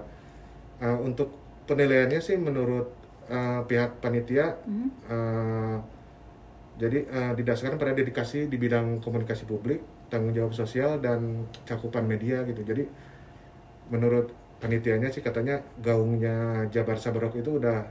Eh, 0.77 0.97
untuk 1.01 1.40
penilaiannya 1.65 2.19
sih 2.19 2.37
menurut 2.37 2.87
eh, 3.27 3.61
pihak 3.65 3.99
panitia 3.99 4.57
Hmm. 4.63 4.89
Eh, 5.05 5.77
jadi 6.77 6.97
eh, 7.05 7.31
didasarkan 7.37 7.77
pada 7.77 7.93
dedikasi 7.93 8.49
di 8.49 8.57
bidang 8.57 8.99
komunikasi 8.99 9.45
publik, 9.45 9.79
tanggung 10.09 10.33
jawab 10.33 10.51
sosial 10.51 10.97
dan 10.97 11.45
cakupan 11.63 12.03
media 12.03 12.41
gitu. 12.43 12.63
Jadi 12.63 12.83
menurut 13.87 14.31
panitianya 14.57 15.09
sih 15.09 15.21
katanya 15.21 15.61
gaungnya 15.77 16.65
Jabar 16.69 16.97
Sabarok 16.97 17.37
itu 17.37 17.59
udah 17.59 17.85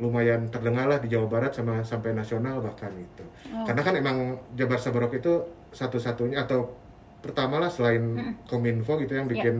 lumayan 0.00 0.48
terdengar 0.50 0.88
lah 0.88 0.98
di 0.98 1.06
Jawa 1.06 1.28
Barat 1.30 1.52
sama 1.54 1.84
sampai 1.84 2.12
nasional 2.12 2.58
bahkan 2.60 2.90
itu. 2.96 3.24
Oh. 3.54 3.64
Karena 3.64 3.80
kan 3.80 3.94
emang 3.94 4.16
Jabar 4.52 4.80
Sabarok 4.80 5.14
itu 5.14 5.32
satu-satunya 5.70 6.42
atau 6.42 6.74
pertama 7.22 7.62
lah 7.62 7.70
selain 7.70 8.02
Kominfo 8.44 8.98
gitu 8.98 9.14
yang 9.14 9.30
Ya. 9.30 9.32
bikin 9.38 9.56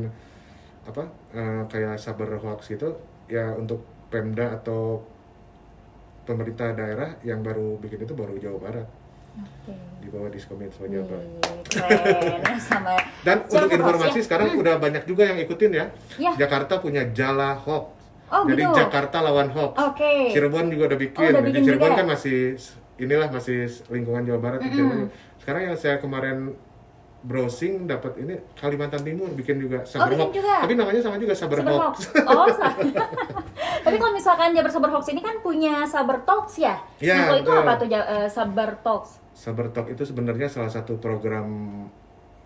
apa 0.82 1.06
eh, 1.30 1.62
kayak 1.70 1.94
Sabar 1.96 2.26
Hoax 2.36 2.68
gitu 2.68 2.96
ya 3.32 3.56
untuk 3.56 3.80
Pemda 4.12 4.60
atau 4.60 5.00
pemerintah 6.28 6.76
daerah 6.76 7.16
yang 7.24 7.40
baru 7.40 7.80
bikin 7.80 8.04
itu 8.04 8.12
baru 8.12 8.36
Jawa 8.36 8.58
Barat 8.60 8.88
Oke. 9.32 9.72
di 10.04 10.08
bawah 10.12 10.28
Diskominfo 10.28 10.84
ya, 10.84 11.00
sama 12.68 13.00
Dan 13.24 13.48
Jawa 13.48 13.64
untuk 13.64 13.72
informasi 13.80 14.20
ya. 14.20 14.24
sekarang 14.28 14.52
udah 14.60 14.76
banyak 14.76 15.08
juga 15.08 15.32
yang 15.32 15.40
ikutin 15.40 15.72
ya. 15.72 15.86
Ya. 16.20 16.32
Jakarta 16.36 16.76
punya 16.76 17.08
Jala 17.16 17.56
Hoax. 17.56 17.96
Oh, 18.32 18.44
Jadi 18.48 18.64
gitu. 18.64 18.76
Jakarta 18.76 19.20
lawan 19.20 19.52
hoax. 19.52 19.76
Oke. 19.76 20.32
Cirebon 20.32 20.72
juga 20.72 20.92
udah 20.92 21.00
bikin. 21.00 21.20
Oh, 21.20 21.28
udah 21.28 21.40
Jadi 21.40 21.48
bikin 21.52 21.62
Cirebon 21.68 21.88
juga. 21.92 21.98
kan 22.00 22.06
masih 22.12 22.38
inilah 22.96 23.28
masih 23.28 23.58
lingkungan 23.92 24.22
Jawa 24.24 24.40
Barat. 24.40 24.60
Mm-mm. 24.64 24.72
Cirebon. 24.72 25.00
Sekarang 25.40 25.62
yang 25.68 25.76
saya 25.76 25.96
kemarin 26.00 26.56
browsing 27.23 27.87
dapat 27.87 28.19
ini 28.19 28.35
Kalimantan 28.59 29.07
Timur 29.07 29.31
bikin 29.31 29.62
juga 29.62 29.87
Sabar 29.87 30.11
bikin 30.11 30.26
Hoax. 30.26 30.37
juga. 30.43 30.57
Tapi 30.67 30.75
namanya 30.75 31.00
sama 31.00 31.17
juga 31.23 31.35
Sabar, 31.38 31.59
Sabar 31.62 31.73
Hoax. 31.79 31.97
Hoax. 32.19 32.26
Oh, 32.26 32.47
Tapi 33.87 33.97
kalau 33.99 34.12
misalkan 34.14 34.50
Jabar 34.55 34.71
Sabar 34.75 34.91
Hoax 34.91 35.05
ini 35.14 35.23
kan 35.23 35.38
punya 35.38 35.87
Sabar 35.87 36.19
Talks 36.26 36.59
ya? 36.59 36.75
Iya, 36.99 37.14
nah, 37.14 37.25
kalau 37.31 37.38
itu 37.38 37.50
betul. 37.50 37.62
apa 37.62 37.73
tuh 37.79 37.88
eh, 37.95 38.29
Sabar 38.29 38.71
Talks? 38.83 39.11
Sabar 39.33 39.67
Talk 39.71 39.87
itu 39.91 40.02
sebenarnya 40.02 40.50
salah 40.50 40.71
satu 40.71 40.99
program 40.99 41.47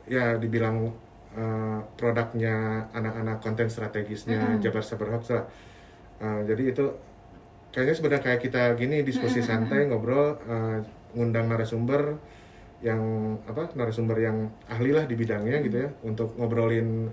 ya 0.07 0.37
dibilang 0.37 0.93
eh, 1.33 1.79
produknya 1.97 2.89
anak-anak 2.93 3.41
konten 3.41 3.69
strategisnya 3.73 4.61
Mm-mm. 4.61 4.63
Jabar 4.63 4.85
Sabar 4.85 5.09
Hoax 5.17 5.25
lah. 5.33 5.45
Eh, 6.21 6.41
jadi 6.53 6.63
itu 6.77 6.85
kayaknya 7.73 7.95
sebenarnya 7.97 8.23
kayak 8.25 8.41
kita 8.45 8.63
gini 8.77 9.01
diskusi 9.05 9.41
santai 9.41 9.89
ngobrol 9.89 10.37
eh, 10.45 10.79
ngundang 11.17 11.49
narasumber 11.49 12.17
yang 12.85 13.01
apa 13.49 13.73
narasumber 13.73 14.21
yang 14.21 14.53
ahli 14.69 14.93
lah 14.93 15.09
di 15.09 15.17
bidangnya 15.17 15.65
gitu 15.65 15.77
ya 15.81 15.89
untuk 16.05 16.37
ngobrolin 16.37 17.09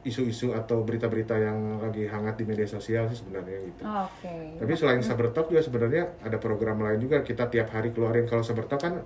isu-isu 0.00 0.56
atau 0.56 0.80
berita-berita 0.80 1.36
yang 1.36 1.76
lagi 1.80 2.08
hangat 2.08 2.40
di 2.40 2.44
media 2.48 2.64
sosial 2.64 3.04
sih 3.12 3.20
sebenarnya 3.20 3.58
gitu. 3.68 3.82
Oh, 3.84 4.08
Oke. 4.08 4.56
Tapi 4.56 4.72
selain 4.72 5.04
Saber 5.04 5.28
Talk 5.32 5.52
juga 5.52 5.60
sebenarnya 5.60 6.24
ada 6.24 6.40
program 6.40 6.80
lain 6.80 7.00
juga 7.04 7.20
kita 7.20 7.52
tiap 7.52 7.68
hari 7.76 7.92
keluarin. 7.92 8.24
Kalau 8.24 8.40
Saber 8.40 8.64
Talk 8.64 8.80
kan 8.80 8.96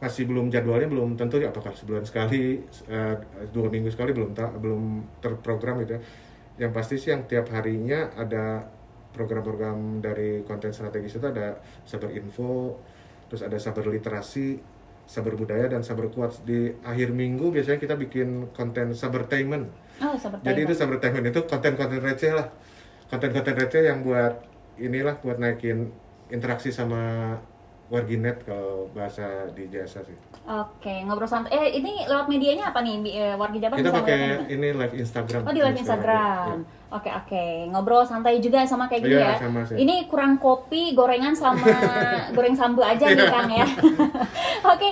masih 0.00 0.24
belum 0.28 0.48
jadwalnya 0.48 0.88
belum 0.88 1.16
tentu 1.20 1.40
ya 1.40 1.52
apakah 1.52 1.76
sebulan 1.76 2.08
sekali, 2.08 2.60
eh, 2.88 3.14
dua 3.52 3.68
minggu 3.68 3.92
sekali 3.92 4.16
belum 4.16 4.32
ta- 4.32 4.52
belum 4.52 5.04
terprogram 5.20 5.84
gitu 5.84 5.96
ya. 5.96 6.00
Yang 6.56 6.72
pasti 6.72 6.94
sih 6.96 7.10
yang 7.12 7.28
tiap 7.28 7.52
harinya 7.52 8.12
ada 8.16 8.64
program-program 9.12 10.00
dari 10.00 10.40
konten 10.42 10.72
strategis 10.72 11.20
itu 11.20 11.26
ada 11.28 11.60
Saber 11.86 12.10
Info, 12.16 12.80
terus 13.28 13.44
ada 13.44 13.60
Saber 13.60 13.86
Literasi, 13.92 14.58
Saber 15.04 15.36
Budaya 15.36 15.68
dan 15.68 15.84
Saber 15.84 16.08
Kuat. 16.10 16.40
Di 16.42 16.74
akhir 16.82 17.12
minggu 17.12 17.52
biasanya 17.52 17.78
kita 17.78 17.94
bikin 17.94 18.50
konten 18.56 18.96
Sabertainment. 18.96 19.68
Oh, 20.02 20.16
Sabar 20.18 20.42
Jadi 20.42 20.60
itu. 20.66 20.74
Sabertainment 20.74 21.26
itu 21.30 21.40
konten-konten 21.46 22.00
receh 22.02 22.32
lah. 22.34 22.48
Konten-konten 23.08 23.54
receh 23.54 23.84
yang 23.86 24.02
buat 24.02 24.42
inilah 24.80 25.22
buat 25.22 25.38
naikin 25.38 25.94
interaksi 26.32 26.74
sama 26.74 27.36
warginet 27.94 28.42
kalau 28.42 28.90
bahasa 28.90 29.46
di 29.54 29.70
jasa 29.70 30.02
sih. 30.02 30.16
Oke, 30.44 30.92
ngobrol 31.08 31.24
santai. 31.24 31.56
Eh, 31.56 31.80
ini 31.80 32.04
lewat 32.04 32.28
medianya 32.28 32.68
apa 32.68 32.84
nih? 32.84 33.00
Eh, 33.08 33.34
Wargi 33.38 33.58
Jabar 33.64 33.80
Kita 33.80 33.94
pakai 33.94 34.44
ini 34.52 34.68
live 34.76 34.94
Instagram. 34.98 35.40
Oh 35.48 35.54
di 35.56 35.62
live 35.64 35.78
Instagram. 35.80 36.60
Ya. 36.60 36.82
Oke 36.94 37.10
oke, 37.10 37.74
ngobrol 37.74 38.06
santai 38.06 38.38
juga 38.38 38.62
sama 38.62 38.86
kayak 38.86 39.02
gini 39.02 39.18
Iya, 39.18 39.34
ya. 39.34 39.34
sama 39.42 39.66
sih. 39.66 39.82
Ini 39.82 40.06
kurang 40.06 40.38
kopi, 40.38 40.94
gorengan 40.94 41.34
sama 41.34 41.66
goreng 42.38 42.54
sambu 42.54 42.86
aja 42.86 43.10
nih 43.10 43.26
Kang 43.26 43.50
ya. 43.50 43.66
oke, 44.70 44.88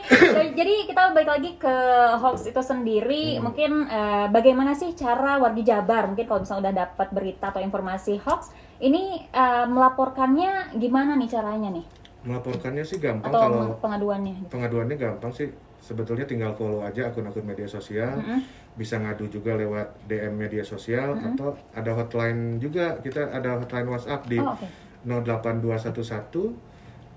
jadi 0.51 0.75
kita 0.91 1.15
balik 1.15 1.31
lagi 1.31 1.51
ke 1.63 1.75
hoax 2.19 2.51
itu 2.51 2.59
sendiri. 2.59 3.39
Hmm. 3.39 3.47
Mungkin 3.47 3.71
eh, 3.87 4.27
bagaimana 4.35 4.75
sih 4.75 4.99
cara 4.99 5.39
wargi 5.39 5.63
Jabar? 5.63 6.11
Mungkin 6.11 6.27
kalau 6.27 6.43
misalnya 6.43 6.63
udah 6.67 6.75
dapat 6.91 7.09
berita 7.15 7.55
atau 7.55 7.63
informasi 7.63 8.19
hoax, 8.19 8.51
ini 8.83 9.23
eh, 9.31 9.65
melaporkannya 9.71 10.75
gimana 10.83 11.15
nih 11.15 11.31
caranya 11.31 11.71
nih? 11.71 11.87
Melaporkannya 12.23 12.87
sih 12.87 13.03
gampang 13.03 13.35
Atau 13.35 13.41
kalau 13.43 13.79
pengaduannya? 13.83 14.35
Gitu. 14.39 14.51
pengaduannya 14.51 14.97
gampang 14.97 15.33
sih. 15.35 15.49
Sebetulnya 15.83 16.23
tinggal 16.23 16.55
follow 16.55 16.87
aja 16.87 17.11
akun-akun 17.11 17.43
media 17.43 17.67
sosial. 17.67 18.15
Mm-mm. 18.15 18.39
Bisa 18.79 19.03
ngadu 19.03 19.27
juga 19.27 19.59
lewat 19.59 20.07
DM 20.07 20.39
media 20.39 20.63
sosial 20.63 21.19
atau 21.19 21.59
ada 21.75 21.91
hotline 21.99 22.63
juga. 22.63 22.95
Kita 23.03 23.35
ada 23.35 23.59
hotline 23.59 23.91
WhatsApp 23.91 24.31
di 24.31 24.39
Oh 24.39 24.55
oke. 24.55 24.67
08211 25.03 26.55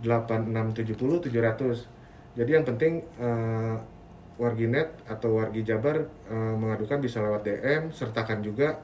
8670 0.01 1.29
700. 1.29 2.35
Jadi 2.35 2.51
yang 2.51 2.65
penting 2.65 3.05
eh, 3.21 3.75
warginet 4.35 4.91
atau 5.07 5.39
wargi 5.39 5.63
Jabar 5.63 6.03
eh, 6.27 6.55
mengadukan 6.57 6.99
bisa 6.99 7.23
lewat 7.23 7.45
DM 7.47 7.93
sertakan 7.93 8.43
juga 8.43 8.81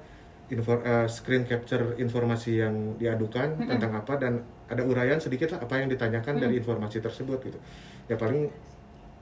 info, 0.51 0.79
eh, 0.83 1.07
screen 1.07 1.43
capture 1.43 1.95
informasi 1.99 2.59
yang 2.63 2.95
diadukan 2.95 3.67
tentang 3.67 3.91
apa 3.95 4.13
dan 4.19 4.43
ada 4.71 4.81
uraian 4.87 5.19
sedikit 5.19 5.51
lah 5.51 5.67
apa 5.67 5.83
yang 5.83 5.91
ditanyakan 5.91 6.39
dari 6.39 6.55
informasi 6.63 7.03
tersebut 7.03 7.43
gitu. 7.43 7.59
Ya 8.07 8.15
paling 8.15 8.47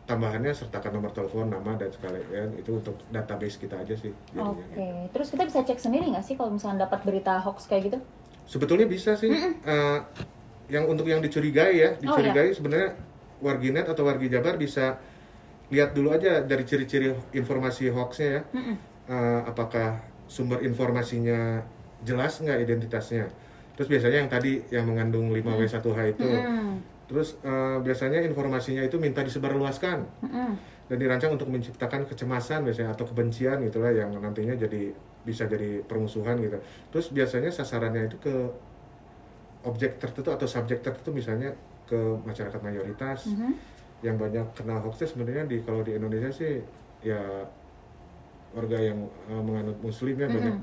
tambahannya 0.05 0.53
sertakan 0.53 1.01
nomor 1.01 1.13
telepon, 1.13 1.49
nama 1.49 1.77
dan 1.77 1.89
sekalian 1.93 2.53
itu 2.57 2.77
untuk 2.77 2.97
database 3.09 3.57
kita 3.61 3.77
aja 3.81 3.93
sih. 3.93 4.13
Oke, 4.37 4.61
gitu. 4.73 4.85
terus 5.13 5.27
kita 5.33 5.45
bisa 5.45 5.61
cek 5.61 5.77
sendiri 5.81 6.09
nggak 6.09 6.25
sih 6.25 6.33
kalau 6.37 6.53
misalnya 6.53 6.89
dapat 6.89 7.05
berita 7.05 7.37
hoax 7.41 7.69
kayak 7.69 7.93
gitu? 7.93 7.97
Sebetulnya 8.49 8.89
bisa 8.89 9.13
sih. 9.13 9.29
Eh, 9.29 9.99
yang 10.69 10.85
untuk 10.85 11.09
yang 11.09 11.21
dicurigai 11.21 11.73
ya, 11.77 11.89
dicurigai 11.97 12.53
sebenarnya 12.53 12.97
warginet 13.41 13.85
atau 13.89 14.05
wargi 14.05 14.29
Jabar 14.29 14.57
bisa 14.57 15.01
lihat 15.69 15.93
dulu 15.93 16.13
aja 16.13 16.41
dari 16.41 16.65
ciri-ciri 16.65 17.13
informasi 17.33 17.93
hoaxnya 17.93 18.29
ya. 18.29 18.41
Mm-mm. 18.53 18.75
Eh, 19.09 19.41
apakah 19.45 20.01
sumber 20.29 20.61
informasinya 20.65 21.61
jelas 22.05 22.41
nggak 22.41 22.65
identitasnya? 22.65 23.29
Terus 23.79 23.87
biasanya 23.87 24.27
yang 24.27 24.27
tadi 24.27 24.59
yang 24.75 24.83
mengandung 24.83 25.31
5W1H 25.31 25.99
itu. 26.19 26.27
Terus 27.07 27.39
eh, 27.41 27.77
biasanya 27.79 28.19
informasinya 28.27 28.83
itu 28.83 28.99
minta 28.99 29.23
disebarluaskan. 29.23 29.97
Dan 30.89 30.97
dirancang 30.99 31.31
untuk 31.39 31.47
menciptakan 31.47 32.03
kecemasan 32.03 32.67
biasanya 32.67 32.91
atau 32.91 33.07
kebencian 33.07 33.63
gitulah 33.63 33.95
yang 33.95 34.11
nantinya 34.19 34.57
jadi 34.59 34.91
bisa 35.23 35.47
jadi 35.47 35.79
permusuhan 35.87 36.35
gitu. 36.43 36.59
Terus 36.91 37.07
biasanya 37.15 37.55
sasarannya 37.55 38.11
itu 38.11 38.17
ke 38.19 38.35
objek 39.63 39.95
tertentu 39.95 40.35
atau 40.35 40.43
subjek 40.43 40.83
tertentu 40.83 41.15
misalnya 41.15 41.55
ke 41.87 41.97
masyarakat 42.27 42.59
mayoritas. 42.59 43.31
Mhm. 43.31 43.79
yang 43.99 44.15
banyak 44.15 44.55
kena 44.55 44.79
hoaxnya 44.79 45.11
sebenarnya 45.11 45.43
di 45.43 45.59
kalau 45.59 45.83
di 45.83 45.91
Indonesia 45.91 46.31
sih 46.31 46.63
ya 47.03 47.19
warga 48.55 48.79
yang 48.79 49.03
uh, 49.27 49.43
menganut 49.43 49.77
muslim 49.83 50.15
ya 50.15 50.27
banyak 50.31 50.55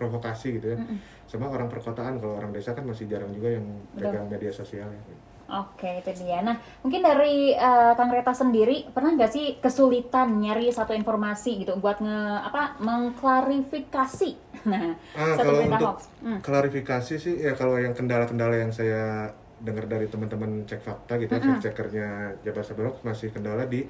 diprovokasi 0.00 0.56
gitu 0.56 0.72
ya 0.72 0.78
Mm-mm. 0.80 0.96
sama 1.28 1.52
orang 1.52 1.68
perkotaan 1.68 2.16
kalau 2.16 2.40
orang 2.40 2.56
desa 2.56 2.72
kan 2.72 2.88
masih 2.88 3.04
jarang 3.04 3.28
juga 3.30 3.52
yang 3.52 3.66
pegang 3.92 4.24
media 4.24 4.48
sosial 4.48 4.88
ya. 4.88 5.02
Oke, 5.50 5.98
itu 5.98 6.22
dia. 6.22 6.46
Nah, 6.46 6.54
mungkin 6.78 7.02
dari 7.02 7.50
eh, 7.50 7.92
Kang 7.92 8.06
Reta 8.08 8.30
sendiri 8.30 8.86
pernah 8.94 9.10
nggak 9.12 9.32
sih 9.34 9.58
kesulitan 9.58 10.38
nyari 10.38 10.70
satu 10.70 10.94
informasi 10.94 11.66
gitu 11.66 11.74
buat 11.76 11.98
nge 11.98 12.18
apa 12.48 12.78
mengklarifikasi? 12.80 14.30
Nah, 14.60 14.92
Ah, 15.10 15.34
satu 15.34 15.50
kalau 15.50 15.60
untuk 15.66 15.80
hoax. 15.90 15.98
Hmm. 16.20 16.38
klarifikasi 16.38 17.14
sih 17.16 17.34
ya 17.40 17.56
kalau 17.56 17.80
yang 17.80 17.96
kendala-kendala 17.96 18.60
yang 18.60 18.70
saya 18.70 19.32
dengar 19.58 19.88
dari 19.88 20.06
teman-teman 20.06 20.68
cek 20.68 20.80
fakta 20.80 21.16
gitu 21.16 21.32
ya, 21.32 21.40
Mm-mm. 21.40 21.48
fact 21.56 21.62
checkernya 21.64 22.08
Jabar 22.44 22.62
Sabarok 22.62 22.96
masih 23.02 23.32
kendala 23.32 23.64
di 23.66 23.88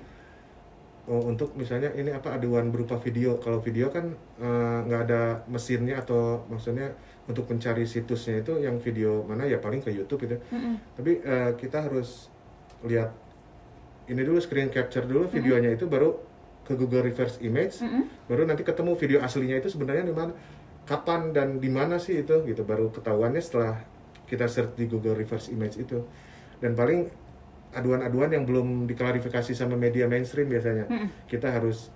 untuk 1.08 1.56
misalnya 1.56 1.94
ini 1.96 2.12
apa 2.12 2.36
aduan 2.36 2.68
berupa 2.68 3.00
video. 3.00 3.40
Kalau 3.40 3.62
video 3.62 3.88
kan 3.88 4.12
eh, 4.40 4.78
nggak 4.84 5.00
ada 5.08 5.22
mesinnya 5.48 6.02
atau 6.02 6.44
maksudnya 6.50 6.92
untuk 7.24 7.46
mencari 7.46 7.86
situsnya 7.86 8.42
itu 8.42 8.58
yang 8.60 8.76
video 8.82 9.22
mana 9.24 9.46
ya 9.46 9.62
paling 9.62 9.80
ke 9.80 9.94
YouTube 9.94 10.28
gitu. 10.28 10.36
Mm-mm. 10.52 10.74
Tapi 10.98 11.12
eh, 11.24 11.50
kita 11.56 11.88
harus 11.88 12.28
lihat 12.84 13.12
ini 14.10 14.20
dulu 14.26 14.42
screen 14.42 14.68
capture 14.68 15.06
dulu 15.06 15.30
videonya 15.30 15.70
itu 15.76 15.86
baru 15.86 16.16
ke 16.66 16.74
Google 16.74 17.06
reverse 17.06 17.38
image 17.42 17.82
Mm-mm. 17.82 18.06
baru 18.30 18.46
nanti 18.46 18.62
ketemu 18.66 18.94
video 18.98 19.18
aslinya 19.22 19.58
itu 19.58 19.70
sebenarnya 19.70 20.06
di 20.06 20.14
mana 20.14 20.32
kapan 20.86 21.30
dan 21.30 21.62
di 21.62 21.70
mana 21.70 22.02
sih 22.02 22.26
itu 22.26 22.42
gitu 22.46 22.66
baru 22.66 22.90
ketahuannya 22.90 23.42
setelah 23.42 23.78
kita 24.26 24.46
search 24.50 24.74
di 24.78 24.90
Google 24.90 25.14
reverse 25.18 25.50
image 25.50 25.78
itu 25.78 26.02
dan 26.58 26.74
paling 26.74 27.08
aduan-aduan 27.70 28.34
yang 28.34 28.44
belum 28.46 28.90
diklarifikasi 28.90 29.54
sama 29.54 29.78
media 29.78 30.10
mainstream 30.10 30.50
biasanya 30.50 30.90
Mm-mm. 30.90 31.08
kita 31.30 31.50
harus 31.54 31.94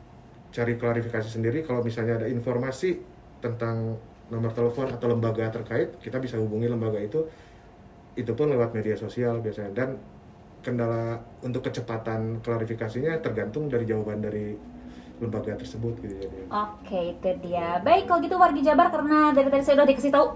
cari 0.54 0.78
klarifikasi 0.78 1.26
sendiri 1.26 1.66
kalau 1.66 1.82
misalnya 1.82 2.22
ada 2.22 2.26
informasi 2.30 3.02
tentang 3.42 3.98
nomor 4.30 4.54
telepon 4.54 4.88
atau 4.88 5.06
lembaga 5.10 5.50
terkait 5.50 5.98
kita 5.98 6.22
bisa 6.22 6.38
hubungi 6.38 6.70
lembaga 6.70 7.02
itu 7.02 7.26
itu 8.14 8.30
pun 8.32 8.46
lewat 8.46 8.70
media 8.70 8.94
sosial 8.94 9.42
biasanya 9.42 9.74
dan 9.74 9.98
kendala 10.62 11.20
untuk 11.44 11.66
kecepatan 11.66 12.40
klarifikasinya 12.40 13.18
tergantung 13.20 13.68
dari 13.68 13.84
jawaban 13.84 14.22
dari 14.22 14.54
lembaga 15.18 15.54
tersebut 15.58 15.98
gitu 16.02 16.14
jadi 16.26 16.38
Oke, 16.50 17.14
itu 17.14 17.30
dia. 17.46 17.78
Baik, 17.86 18.10
kalau 18.10 18.18
gitu 18.22 18.34
wargi 18.34 18.62
Jabar 18.66 18.90
karena 18.90 19.30
dari 19.30 19.46
tadi 19.46 19.62
saya 19.62 19.78
udah 19.78 19.86
dikasih 19.86 20.10
tahu. 20.10 20.26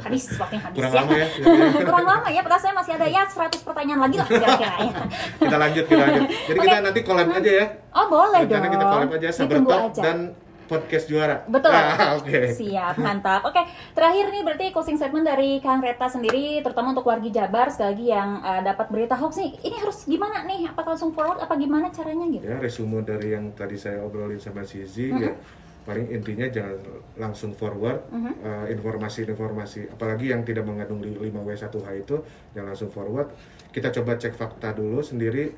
Habis, 0.00 0.24
waktunya 0.34 0.58
habis 0.60 0.76
kurang 0.76 0.90
ya. 0.90 0.98
lama 0.98 1.14
ya 1.14 1.26
Kurang 1.88 2.04
lama 2.04 2.28
ya, 2.28 2.40
padahal 2.40 2.60
saya 2.60 2.74
masih 2.74 2.92
ada 2.94 3.06
ya 3.06 3.22
100 3.22 3.62
pertanyaan 3.62 4.00
lagi 4.00 4.16
lah 4.16 4.26
kira-kira 4.26 4.74
ya. 4.80 4.92
kita 5.38 5.56
lanjut 5.56 5.84
kita 5.84 6.02
lanjut 6.02 6.24
jadi 6.44 6.58
kita 6.58 6.78
nanti 6.80 7.00
collab 7.02 7.28
aja 7.30 7.52
ya 7.52 7.66
Oh, 7.92 8.06
boleh 8.06 8.40
dong. 8.40 8.50
rencana 8.50 8.66
kita 8.68 8.84
collab 8.84 9.10
aja 9.12 9.28
Saber 9.30 9.44
Ditunggu 9.54 9.70
Talk 9.70 9.84
aja. 9.88 10.02
dan 10.02 10.18
podcast 10.66 11.06
juara 11.06 11.36
Betul. 11.46 11.70
Ah, 11.70 12.18
oke 12.18 12.38
Siap, 12.52 12.98
mantap. 12.98 13.40
Oke, 13.44 13.62
terakhir 13.92 14.28
nih 14.28 14.42
berarti 14.42 14.66
closing 14.68 14.94
statement 14.94 15.22
dari 15.24 15.56
Kang 15.56 15.78
Reta 15.78 16.04
sendiri, 16.06 16.58
terutama 16.58 16.90
untuk 16.90 17.06
wargi 17.06 17.30
Jabar 17.30 17.70
sekali 17.70 17.94
lagi 17.94 18.06
yang 18.08 18.30
uh, 18.40 18.60
dapat 18.60 18.90
berita 18.90 19.14
hoax 19.14 19.38
nih. 19.38 19.54
Ini 19.62 19.76
harus 19.78 20.02
gimana 20.04 20.42
nih? 20.42 20.66
Apa 20.66 20.82
langsung 20.84 21.14
forward? 21.14 21.38
Apa 21.38 21.54
gimana 21.54 21.86
caranya 21.88 22.26
gitu? 22.28 22.42
ya 22.42 22.58
resume 22.58 22.98
dari 23.00 23.30
yang 23.30 23.54
tadi 23.54 23.76
saya 23.76 24.02
obrolin 24.02 24.36
sama 24.36 24.60
Sizi 24.60 25.06
Mm-hmm. 25.08 25.22
ya 25.22 25.32
paling 25.86 26.10
intinya 26.10 26.50
jangan 26.50 26.82
langsung 27.14 27.54
forward 27.54 28.02
Mhm. 28.10 28.32
uh, 28.42 28.66
informasi-informasi 28.66 29.86
apalagi 29.88 30.34
yang 30.34 30.42
tidak 30.42 30.66
mengandung 30.66 30.98
di 30.98 31.14
5W1H 31.14 31.62
itu 31.94 32.16
jangan 32.52 32.74
langsung 32.74 32.90
forward 32.90 33.30
kita 33.70 33.94
coba 33.94 34.18
cek 34.18 34.34
fakta 34.34 34.74
dulu 34.74 34.98
sendiri 34.98 35.54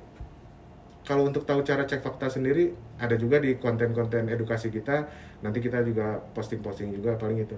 kalau 1.03 1.25
untuk 1.25 1.49
tahu 1.49 1.65
cara 1.65 1.89
cek 1.89 2.05
fakta 2.05 2.29
sendiri 2.29 2.69
ada 3.01 3.17
juga 3.17 3.41
di 3.41 3.57
konten-konten 3.57 4.29
edukasi 4.29 4.69
kita 4.69 5.09
nanti 5.41 5.65
kita 5.65 5.81
juga 5.81 6.21
posting-posting 6.37 6.93
juga 6.93 7.17
paling 7.17 7.49
itu 7.49 7.57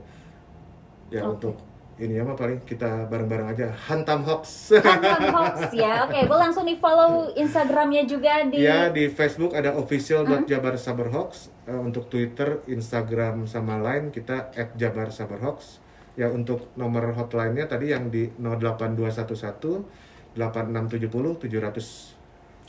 ya 1.10 1.26
Oke. 1.26 1.34
untuk 1.34 1.54
ini 2.00 2.16
ya 2.16 2.24
mah 2.24 2.32
paling 2.32 2.64
kita 2.64 3.04
bareng-bareng 3.12 3.48
aja 3.52 3.68
hantam 3.86 4.24
hoax 4.24 4.72
Hantam 4.80 5.28
hoax 5.36 5.68
ya. 5.76 6.08
Oke, 6.08 6.24
boleh 6.24 6.48
langsung 6.48 6.64
di 6.64 6.80
follow 6.80 7.28
Instagramnya 7.36 8.08
juga 8.08 8.48
di 8.48 8.64
Ya 8.64 8.88
di 8.88 9.12
Facebook 9.12 9.52
ada 9.52 9.76
official.jabarsaberhoax 9.76 11.60
Eh, 11.70 11.78
untuk 11.78 12.10
Twitter, 12.10 12.66
Instagram 12.66 13.46
sama 13.46 13.78
Line 13.78 14.10
kita 14.10 14.50
@jabarsaberhoax. 14.74 15.78
Ya 16.18 16.26
untuk 16.26 16.66
nomor 16.74 17.14
hotline-nya 17.14 17.70
tadi 17.70 17.94
yang 17.94 18.10
di 18.10 18.26
08211 18.34 19.86
8670 20.34 21.38
700. 21.38 22.18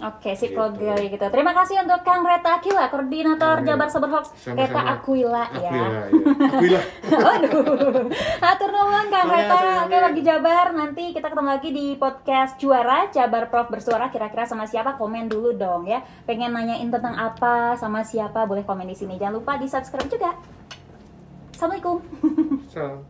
Oke, 0.01 0.33
sip 0.33 0.51
Gitu. 0.51 0.81
gitu. 1.07 1.25
Terima 1.29 1.53
kasih 1.53 1.77
untuk 1.79 2.01
Kang 2.01 2.21
Reta 2.21 2.57
Akila, 2.57 2.89
koordinator 2.89 3.55
Oh, 3.55 3.61
iya. 3.61 3.67
Jabar 3.69 3.87
Saber 3.87 4.09
Hoax. 4.09 4.33
Reta 4.47 4.81
Aquila 4.91 5.45
ya. 5.53 5.69
Aquila, 5.69 6.01
ya. 6.01 6.01
Aquila. 6.41 6.81
Aduh. 7.37 8.09
Atur 8.41 8.69
nuhun 8.71 9.07
Kang 9.07 9.25
Oke, 9.25 9.35
Reta. 9.35 9.53
sama-sama. 9.53 9.81
Oke, 9.85 9.97
wargi 10.01 10.21
Jabar. 10.21 10.67
Nanti 10.73 11.03
kita 11.11 11.27
ketemu 11.27 11.49
lagi 11.49 11.69
di 11.69 11.85
podcast 11.95 12.57
Juara 12.57 12.99
Jabar 13.09 13.47
Prof 13.47 13.69
bersuara 13.69 14.09
kira-kira 14.09 14.43
sama 14.43 14.65
siapa? 14.65 14.97
Komen 14.97 15.27
dulu 15.27 15.53
dong 15.53 15.85
ya. 15.85 16.01
Pengen 16.25 16.49
nanyain 16.51 16.89
tentang 16.89 17.13
apa 17.13 17.77
sama 17.77 18.01
siapa? 18.01 18.43
Boleh 18.43 18.63
komen 18.63 18.85
di 18.85 18.97
sini. 18.97 19.15
Jangan 19.15 19.37
lupa 19.37 19.55
di-subscribe 19.55 20.09
juga. 20.09 20.33
Assalamualaikum. 21.53 22.01
Salam. 22.67 23.05